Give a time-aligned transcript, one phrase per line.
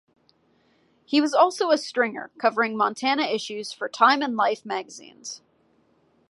[1.05, 5.43] He was also a stringer covering Montana issues for Time and Life magazines.